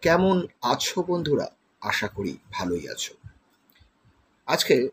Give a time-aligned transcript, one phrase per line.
[0.00, 1.48] কেমন আছো বন্ধুরা?
[1.80, 3.14] আশা করি ভালোই আছো।
[4.46, 4.88] আজকে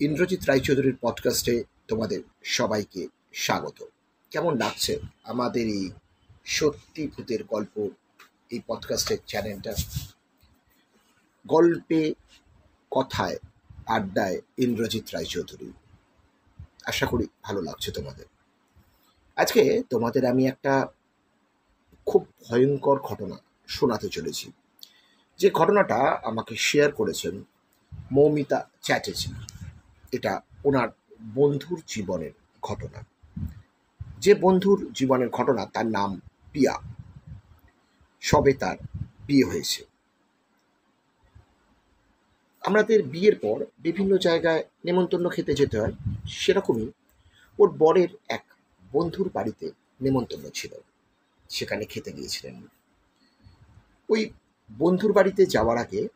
[0.00, 3.84] ইন্দ্রজিৎ রায়চৌধুরীর পডকাস্টে তোমাদের সবাইকে স্বাগত।
[4.30, 5.90] কেমন লাগছে আমাদের এই
[6.44, 7.88] সত্যি ভূতের গল্প
[8.50, 9.74] এই পডকাস্টের চ্যানেলটা
[11.46, 12.14] গল্পে,
[12.90, 13.36] কথায়,
[13.86, 15.72] আড্ডায় ইন্দ্রজিৎ রায়চৌধুরী।
[16.84, 18.24] আশা করি ভালো লাগছে তোমাদের।
[19.36, 20.86] আজকে তোমাদের আমি একটা
[22.06, 23.36] খুব ভয়ঙ্কর ঘটনা
[23.70, 24.52] শোনাতে চলেছি।
[25.38, 27.34] যে ঘটনাটা আমাকে শেয়ার করেছেন
[28.12, 29.30] মৌমিতা চ্যাটার্জি,
[30.12, 30.88] এটা ওনার
[31.34, 32.30] বন্ধুর জীবনের
[32.62, 33.00] ঘটনা।
[34.18, 36.20] যে বন্ধুর জীবনের ঘটনা তার নাম
[36.52, 36.74] পিয়া।
[38.20, 38.76] সবে তার
[39.26, 39.80] বিয়ে হয়েছে।
[42.62, 45.94] আমাদের বিয়ের পর বিভিন্ন জায়গায় নেমন্তন্ন খেতে যেতে হয়,
[46.28, 46.88] সেরকমই
[47.58, 48.44] ওর বরের এক
[48.92, 49.66] বন্ধুর বাড়িতে
[50.00, 50.72] নেমন্তন্ন ছিল।
[51.48, 52.56] সেখানে খেতে গিয়েছিলেন।
[54.10, 54.30] ওই
[54.78, 56.08] বন্ধুর বাড়িতে যাওয়ার আগে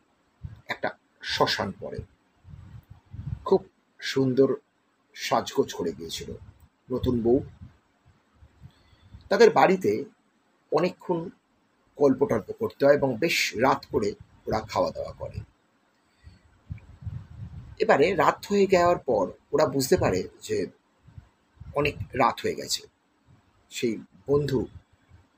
[0.68, 0.90] একটা
[1.22, 1.98] শ্মশান পড়ে।
[3.44, 3.66] খুব
[4.00, 4.54] সুন্দর
[5.14, 6.32] সাজগোজ করে গিয়েছিল
[6.92, 7.40] নতুন বউ।
[9.28, 10.04] তাদের বাড়িতে
[10.72, 11.30] অনেকক্ষণ
[11.98, 14.14] গল্প টল্প করতে হয় এবং বেশ রাত করে
[14.46, 15.38] ওরা খাওয়া দাওয়া করে।
[17.78, 20.66] এবারে রাত হয়ে যাওয়ার পর ওরা বুঝতে পারে যে
[21.74, 22.82] অনেক রাত হয়ে গেছে।
[23.70, 23.98] সেই
[24.28, 24.66] বন্ধু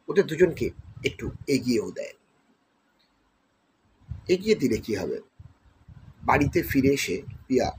[0.08, 0.70] ওদের দুজনকে
[1.04, 2.15] একটু এগিয়েও দেয়।
[4.28, 5.20] এগিয়ে দিলে কি হবে?
[6.22, 7.72] বাড়িতে ফিরে এসে পিয়া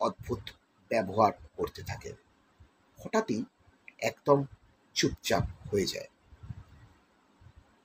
[0.00, 0.50] অদ্ভুত
[0.88, 2.12] ব্যবহার করতে থাকে।
[2.98, 3.44] হঠাৎই
[3.98, 4.44] একদম
[4.94, 6.08] চুপচাপ হয়ে যায়।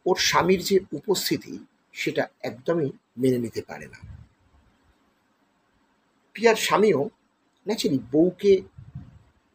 [0.06, 4.00] ওর স্বামীর যে উপস্থিতি, সেটা একদমই মেনে নিতে পারে না।
[6.34, 7.10] পিয়ার স্বামীও
[7.68, 8.62] ন্যাচারালি বউকে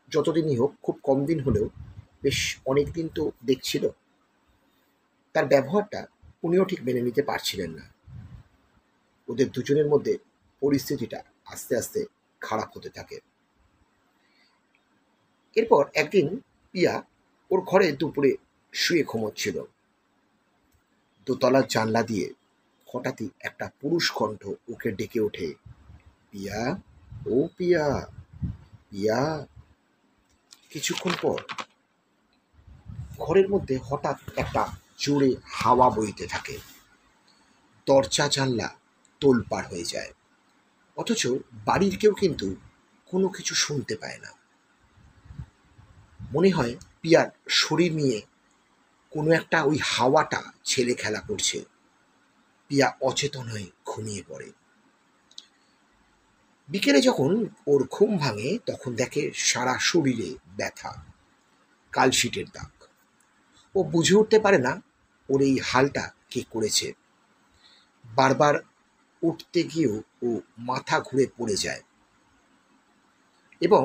[0.09, 1.71] যতদিনই হোক খুব কম দিন হলেও
[2.23, 3.89] বেশ অনেক দিন তো দেখছিল,
[5.33, 6.07] তার ব্যবহারটা
[6.43, 7.95] উনিও ঠিক মেনে নিতে পারছিলেন না।
[9.29, 10.19] ওদের দুজনের মধ্যে
[10.61, 12.05] পরিস্থিতিটা আস্তে আস্তে
[12.41, 13.21] খারাপ হতে থাকে।
[15.55, 16.41] এরপর একদিন
[16.71, 17.03] পিয়া
[17.51, 18.37] ওর ঘরে দুপুরে
[18.73, 19.63] শুয়ে ঘুমোচ্ছিল।
[21.27, 22.35] দোতলার জানলা দিয়ে
[22.93, 25.55] হঠাৎই একটা পুরুষ কণ্ঠ ওকে ডেকে ওঠে,
[26.31, 26.77] পিয়া,
[27.27, 28.07] ও পিয়া
[28.91, 29.47] পিয়া।
[30.71, 31.39] কিছুক্ষণ পর
[33.19, 36.59] ঘরের মধ্যে হঠাৎ একটা জোরে হাওয়া বইতে থাকে।
[37.87, 38.69] দরজা জানলা
[39.25, 40.13] তোলপাড় হয়ে যায়।
[40.97, 42.57] অথচ বাড়ির কেউ কিন্তু
[43.07, 44.31] কোনো কিছু শুনতে পায় না।
[46.33, 48.23] মনে হয় পিয়ার শরীর নিয়ে
[49.11, 51.65] কোনো একটা ওই হাওয়াটা ছেলে খেলা করছে।
[52.69, 54.53] পিয়া অচেতন হয়ে ঘুমিয়ে পড়ে।
[56.69, 61.05] বিকেলে যখন ওর ঘুম ভাঙে, তখন দেখে সারা শরীরে ব্যথা
[61.93, 62.85] কালশিটের দাগ।
[63.75, 64.83] ও বুঝে উঠতে পারে না
[65.29, 66.93] ওর এই হালটা কে করেছে।
[68.05, 68.55] বারবার
[69.29, 69.97] উঠতে গিয়েও
[70.27, 70.29] ও
[70.69, 71.83] মাথা ঘুরে পড়ে যায়।
[73.61, 73.85] এবং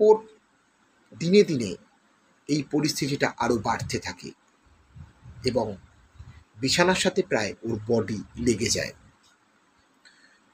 [0.00, 0.16] ওর
[1.18, 1.70] দিনে দিনে
[2.48, 4.30] এই পরিস্থিতিটা আরও বাড়তে থাকে
[5.44, 5.66] এবং
[6.60, 8.92] বিছানার সাথে প্রায় ওর বডি লেগে যায়।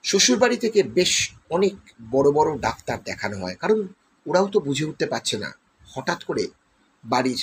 [0.04, 1.12] শ্বশুরবাড়ি থেকে বেশ
[1.50, 1.74] অনেক
[2.10, 3.78] বড় বড় ডাক্তার দেখানো হয়, কারণ
[4.26, 5.50] ওরাও তো বুঝে উঠতে পারছে না।
[5.86, 6.44] হঠাৎ করে
[7.04, 7.42] বাড়ির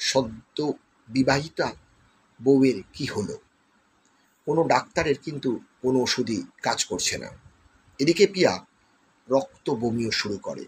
[0.00, 0.58] সদ্য
[1.08, 1.68] বিবাহিতা
[2.40, 3.36] বউয়ের কি হলো?
[4.46, 5.50] কোনো ডাক্তারের কিন্তু
[5.86, 7.28] কোনো ওষুধই কাজ করছে না।
[7.98, 8.52] এদিকে পিয়া
[9.30, 10.64] রক্ত বমিও শুরু করে।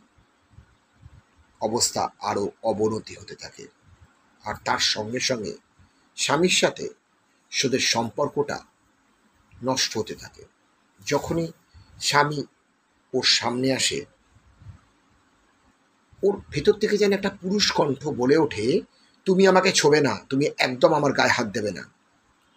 [1.61, 3.65] অবস্থা আরও অবনতি হতে থাকে।
[4.45, 5.53] আর তার সঙ্গে সঙ্গে
[6.17, 6.89] স্বামীর সাথে
[7.51, 8.59] সুদের সম্পর্কটা
[9.65, 10.43] নষ্ট হতে থাকে।
[11.07, 11.49] যখনই
[12.01, 12.41] স্বামী
[13.15, 14.05] ওর সামনে আসে,
[16.23, 18.67] ওর ভেতর থেকে যেন একটা পুরুষ কণ্ঠ বলে ওঠে,
[19.25, 21.85] তুমি আমাকে ছোবে না, তুমি একদম আমার গায়ে হাত দেবে না।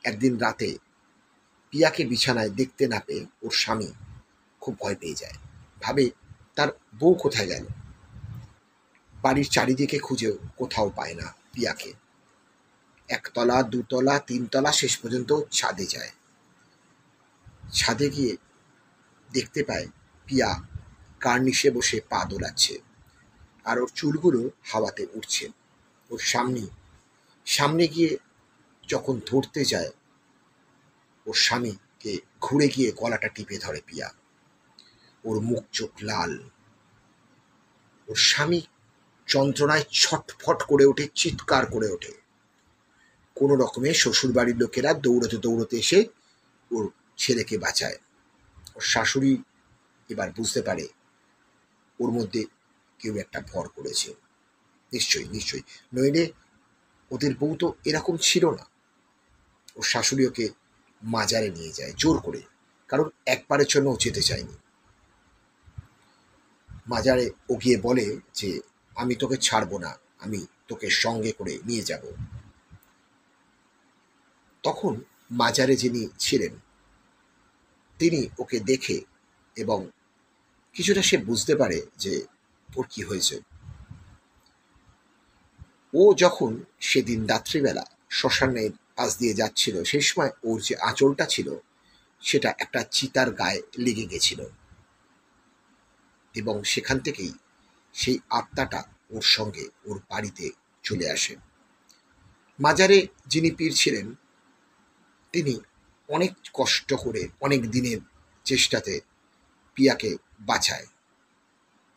[0.04, 0.78] একদিন রাতে
[1.74, 3.90] পিয়াকে বিছানায় দেখতে না পেয়ে ওর স্বামী
[4.62, 5.38] খুব ভয় পেয়ে যায়।
[5.82, 6.12] ভাবে,
[6.56, 7.66] তার বউ কোথায় গেল?
[9.16, 11.94] বাড়ির চারিদিকে খুঁজেও কোথাও পায় না পিয়াকে।
[13.10, 16.12] একতলা, দুতলা, তিনতলা শেষ পর্যন্ত ছাদে যায়।
[17.74, 18.38] ছাদে গিয়ে
[19.30, 19.88] দেখতে পায়
[20.28, 20.50] পিয়া
[21.20, 22.76] কার্নিশে বসে পা দোলাচ্ছে
[23.64, 25.46] আর ওর চুলগুলো হাওয়াতে উঠছে
[26.10, 26.64] ওর সামনে
[27.46, 28.18] সামনে গিয়ে
[28.90, 29.92] যখন ধরতে যায়
[31.26, 34.14] ওর স্বামীকে ঘুরে গিয়ে গলাটা টিপে ধরে পিয়া।
[35.24, 36.50] ওর মুখ চোখ লাল।
[38.08, 38.62] ওর স্বামী
[39.28, 42.22] যন্ত্রণায় ছটফট করে ওঠে, চিৎকার করে ওঠে।
[43.36, 46.06] কোনো রকমে শ্বশুরবাড়ির লোকেরা দৌড়তে দৌড়তে এসে
[46.72, 47.98] ওর ছেলেকে বাঁচায়।
[48.76, 49.44] ওর শাশুড়ি
[50.10, 50.88] এবার বুঝতে পারে
[52.00, 52.46] ওর মধ্যে
[53.00, 54.14] কেউ একটা ভর করেছে।
[54.94, 55.62] নিশ্চয়ই নিশ্চয়ই।
[55.94, 56.32] নইলে
[57.12, 58.66] ওদের বউ তো এরকম ছিল না।
[59.76, 60.50] ওর শাশুড়ি ওকে
[61.04, 62.42] মাজারে নিয়ে যায়, জোর করে।
[62.88, 64.58] কারণ একবারের জন্য যেতে চায়নি।
[66.88, 68.60] মাজারে ও গিয়ে বলে যে,
[68.96, 72.02] আমি তোকে ছাড়বো না, আমি তোকে সঙ্গে করে নিয়ে যাব।
[74.64, 76.60] তখন মাজারে যিনি ছিলেন,
[77.98, 79.02] তিনি ওকে দেখে
[79.56, 79.90] এবং
[80.74, 82.26] কিছুটা সে বুঝতে পারে যে,
[82.76, 83.40] ওর কি হয়েছে?
[85.94, 88.72] ও যখন সেদিন রাত্রিবেলা শ্মশানের
[89.02, 91.56] পাশ দিয়ে যাচ্ছিল। সেই সময় ওর যে আঁচলটা ছিল,
[92.22, 94.46] সেটা একটা চিতার গায়ে লেগে গেছিল।
[96.36, 97.34] এবং সেখান থেকেই
[97.94, 100.50] সেই আত্মাটা ওর সঙ্গে ওর বাড়িতে
[100.84, 101.36] চলে আসে।
[102.60, 104.16] মাজারে যিনি পীর ছিলেন,
[105.32, 105.60] তিনি
[106.08, 107.98] অনেক কষ্ট করে অনেক দিনের
[108.44, 109.00] চেষ্টাতে
[109.74, 110.88] পিয়াকে বাঁচায়।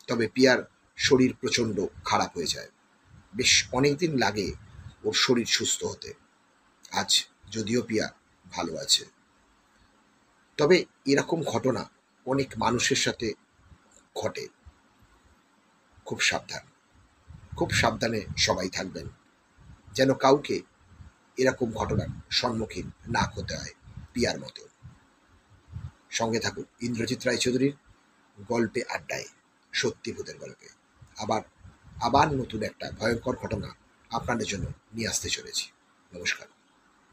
[0.07, 2.69] তবে পিয়ার শরীর প্রচণ্ড খারাপ হয়ে যায়।
[3.35, 4.53] বেশ অনেক দিন লাগে
[5.03, 6.24] ওর শরীর সুস্থ হতে।
[6.95, 8.13] আজ যদিও পিয়া
[8.51, 9.05] ভালো আছে।
[10.57, 11.89] তবে এরকম ঘটনা
[12.25, 13.33] অনেক মানুষের সাথে
[14.17, 14.47] ঘটে।
[16.05, 16.61] খুব সাবধান।
[17.57, 19.09] খুব সাবধানে সবাই থাকবেন।
[19.93, 20.61] যেন কাউকে
[21.37, 23.73] এরকম ঘটনার সম্মুখীন না হতে হয়
[24.13, 24.67] পিয়ার মতো।
[26.11, 27.75] সঙ্গে থাকুন ইন্দ্রজিৎ রায়চৌধুরীর
[28.47, 29.25] গল্পে আড্ডায়
[29.73, 30.67] সত্যি ভূতের গল্পে।
[31.17, 31.41] আবার
[32.01, 33.75] আবার নতুন একটা ভয়ঙ্কর ঘটনা
[34.09, 35.71] আপনাদের জন্য নিয়ে আসতে চলেছি।
[36.13, 36.47] নমস্কার।